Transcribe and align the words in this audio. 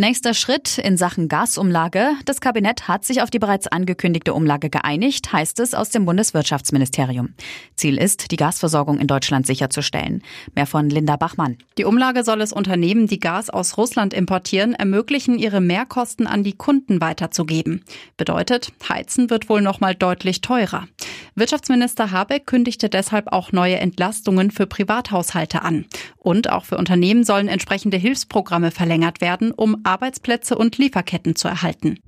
Nächster 0.00 0.32
Schritt 0.32 0.78
in 0.78 0.96
Sachen 0.96 1.28
Gasumlage. 1.28 2.12
Das 2.24 2.40
Kabinett 2.40 2.88
hat 2.88 3.04
sich 3.04 3.20
auf 3.20 3.28
die 3.28 3.38
bereits 3.38 3.66
angekündigte 3.66 4.32
Umlage 4.32 4.70
geeinigt, 4.70 5.30
heißt 5.30 5.60
es 5.60 5.74
aus 5.74 5.90
dem 5.90 6.06
Bundeswirtschaftsministerium. 6.06 7.34
Ziel 7.76 7.98
ist, 7.98 8.30
die 8.30 8.38
Gasversorgung 8.38 8.98
in 8.98 9.08
Deutschland 9.08 9.46
sicherzustellen. 9.46 10.22
Mehr 10.54 10.64
von 10.64 10.88
Linda 10.88 11.16
Bachmann. 11.16 11.58
Die 11.76 11.84
Umlage 11.84 12.24
soll 12.24 12.40
es 12.40 12.54
Unternehmen, 12.54 13.08
die 13.08 13.20
Gas 13.20 13.50
aus 13.50 13.76
Russland 13.76 14.14
importieren, 14.14 14.72
ermöglichen, 14.72 15.38
ihre 15.38 15.60
Mehrkosten 15.60 16.26
an 16.26 16.44
die 16.44 16.56
Kunden 16.56 17.02
weiterzugeben. 17.02 17.84
Bedeutet, 18.16 18.72
Heizen 18.88 19.28
wird 19.28 19.50
wohl 19.50 19.60
noch 19.60 19.80
mal 19.80 19.94
deutlich 19.94 20.40
teurer. 20.40 20.88
Wirtschaftsminister 21.34 22.10
Habeck 22.10 22.46
kündigte 22.46 22.88
deshalb 22.88 23.32
auch 23.32 23.52
neue 23.52 23.76
Entlastungen 23.76 24.50
für 24.50 24.66
Privathaushalte 24.66 25.62
an. 25.62 25.86
Und 26.16 26.50
auch 26.50 26.64
für 26.64 26.76
Unternehmen 26.76 27.24
sollen 27.24 27.48
entsprechende 27.48 27.96
Hilfsprogramme 27.96 28.70
verlängert 28.70 29.20
werden, 29.20 29.52
um 29.52 29.78
Arbeitsplätze 29.84 30.56
und 30.56 30.78
Lieferketten 30.78 31.36
zu 31.36 31.48
erhalten. 31.48 31.98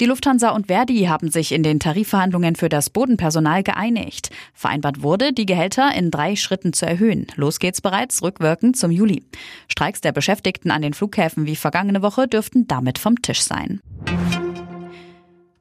Die 0.00 0.06
Lufthansa 0.06 0.50
und 0.50 0.68
Verdi 0.68 1.06
haben 1.06 1.28
sich 1.28 1.50
in 1.50 1.64
den 1.64 1.80
Tarifverhandlungen 1.80 2.54
für 2.54 2.68
das 2.68 2.88
Bodenpersonal 2.88 3.64
geeinigt. 3.64 4.30
Vereinbart 4.54 5.02
wurde, 5.02 5.32
die 5.32 5.46
Gehälter 5.46 5.92
in 5.92 6.12
drei 6.12 6.36
Schritten 6.36 6.72
zu 6.72 6.86
erhöhen. 6.86 7.26
Los 7.34 7.58
geht's 7.58 7.80
bereits 7.80 8.22
rückwirkend 8.22 8.76
zum 8.76 8.92
Juli. 8.92 9.24
Streiks 9.66 10.00
der 10.00 10.12
Beschäftigten 10.12 10.70
an 10.70 10.82
den 10.82 10.94
Flughäfen 10.94 11.46
wie 11.46 11.56
vergangene 11.56 12.00
Woche 12.00 12.28
dürften 12.28 12.68
damit 12.68 12.98
vom 12.98 13.20
Tisch 13.22 13.42
sein. 13.42 13.80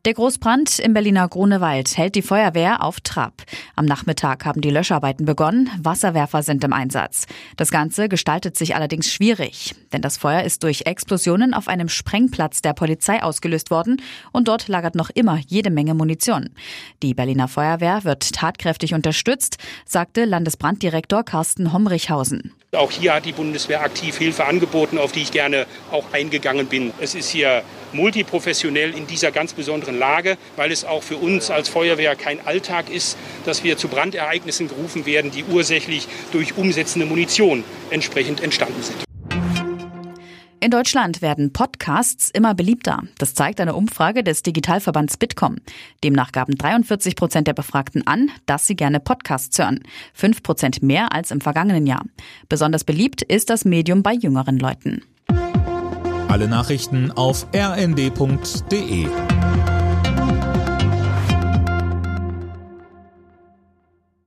Der 0.08 0.14
Großbrand 0.14 0.80
im 0.80 0.94
Berliner 0.94 1.28
Grunewald 1.28 1.98
hält 1.98 2.16
die 2.16 2.22
Feuerwehr 2.22 2.82
auf 2.82 3.02
Trab. 3.02 3.44
Am 3.76 3.84
Nachmittag 3.84 4.46
haben 4.46 4.62
die 4.62 4.70
Löscharbeiten 4.70 5.26
begonnen, 5.26 5.70
Wasserwerfer 5.84 6.44
sind 6.44 6.64
im 6.64 6.72
Einsatz. 6.72 7.26
Das 7.58 7.72
Ganze 7.72 8.08
gestaltet 8.08 8.56
sich 8.56 8.74
allerdings 8.74 9.12
schwierig, 9.12 9.76
denn 9.92 10.02
das 10.02 10.16
Feuer 10.16 10.44
ist 10.44 10.64
durch 10.64 10.84
Explosionen 10.86 11.54
auf 11.54 11.68
einem 11.68 11.90
Sprengplatz 11.90 12.62
der 12.62 12.72
Polizei 12.72 13.22
ausgelöst 13.22 13.70
worden 13.70 14.02
und 14.32 14.48
dort 14.48 14.70
lagert 14.70 14.96
noch 14.96 15.10
immer 15.10 15.40
jede 15.46 15.72
Menge 15.72 15.94
Munition. 15.94 16.52
Die 17.04 17.14
Berliner 17.14 17.50
Feuerwehr 17.50 18.06
wird 18.06 18.32
tatkräftig 18.32 18.94
unterstützt, 18.94 19.58
sagte 19.86 20.24
Landesbranddirektor 20.24 21.24
Carsten 21.24 21.74
Homrichhausen. 21.74 22.54
Auch 22.74 22.92
hier 22.92 23.14
hat 23.14 23.24
die 23.26 23.32
Bundeswehr 23.32 23.82
aktiv 23.82 24.18
Hilfe 24.18 24.44
angeboten, 24.44 24.98
auf 24.98 25.14
die 25.14 25.22
ich 25.22 25.32
gerne 25.32 25.66
auch 25.90 26.12
eingegangen 26.12 26.68
bin. 26.68 26.92
Es 27.00 27.16
ist 27.16 27.30
hier 27.30 27.64
multiprofessionell 27.94 28.94
in 28.94 29.08
dieser 29.08 29.32
ganz 29.32 29.54
besonderen 29.54 29.98
Lage, 29.98 30.38
weil 30.58 30.74
es 30.74 30.84
auch 30.84 31.02
für 31.02 31.16
uns 31.16 31.50
als 31.50 31.70
Feuerwehr 31.70 32.18
kein 32.18 32.46
Alltag 32.46 32.90
ist, 32.90 33.18
dass 33.46 33.64
wir 33.64 33.78
zu 33.78 33.88
Brandereignissen 33.88 34.68
gerufen 34.68 35.06
werden, 35.06 35.32
die 35.32 35.46
ursächlich 35.46 36.10
durch 36.34 36.58
umsetzende 36.58 37.06
Munition 37.06 37.64
entsprechend 37.90 38.44
entstanden 38.44 38.84
sind. 38.84 39.07
In 40.68 40.72
Deutschland 40.72 41.22
werden 41.22 41.54
Podcasts 41.54 42.30
immer 42.30 42.54
beliebter. 42.54 43.04
Das 43.20 43.34
zeigt 43.34 43.62
eine 43.62 43.74
Umfrage 43.74 44.22
des 44.22 44.44
Digitalverbands 44.44 45.16
Bitkom. 45.16 45.56
Demnach 46.04 46.34
gaben 46.34 46.56
43 46.56 47.16
Prozent 47.16 47.48
der 47.48 47.54
Befragten 47.54 48.06
an, 48.06 48.32
dass 48.48 48.68
sie 48.68 48.76
gerne 48.76 49.00
Podcasts 49.00 49.58
hören. 49.58 49.80
Fünf 50.14 50.44
Prozent 50.44 50.84
mehr 50.84 51.14
als 51.14 51.32
im 51.32 51.40
vergangenen 51.40 51.88
Jahr. 51.88 52.04
Besonders 52.50 52.84
beliebt 52.84 53.22
ist 53.22 53.50
das 53.50 53.64
Medium 53.64 54.04
bei 54.04 54.12
jüngeren 54.12 54.60
Leuten. 54.60 55.04
Alle 56.28 56.50
Nachrichten 56.50 57.14
auf 57.14 57.48
rnd.de 57.56 59.08